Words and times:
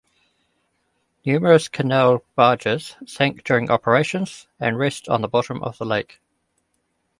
Numerous 1.27 1.67
canal 1.67 2.23
barges 2.35 2.95
sank 3.05 3.43
during 3.43 3.69
operations 3.69 4.47
and 4.59 4.79
rest 4.79 5.07
on 5.07 5.21
the 5.21 5.27
bottom 5.27 5.61
of 5.61 5.77
the 5.77 5.85
lake. 5.85 6.19